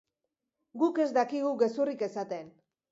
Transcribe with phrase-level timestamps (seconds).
[0.83, 2.53] Guk ez dakigu gezurrik esaten.